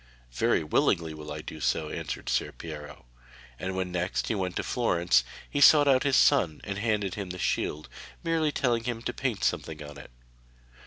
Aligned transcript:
'Very 0.33 0.63
willingly 0.63 1.13
will 1.13 1.31
I 1.31 1.41
do 1.43 1.59
so,' 1.59 1.89
answered 1.89 2.27
Ser 2.27 2.51
Piero, 2.51 3.05
and 3.59 3.75
when 3.75 3.91
next 3.91 4.29
he 4.29 4.33
went 4.33 4.55
to 4.55 4.63
Florence 4.63 5.23
he 5.47 5.61
sought 5.61 5.87
out 5.87 6.01
his 6.01 6.15
son 6.15 6.59
and 6.63 6.79
handed 6.79 7.13
him 7.13 7.29
the 7.29 7.37
shield, 7.37 7.87
merely 8.23 8.51
telling 8.51 8.85
him 8.85 9.03
to 9.03 9.13
paint 9.13 9.43
something 9.43 9.83
on 9.83 9.99
it. 9.99 10.09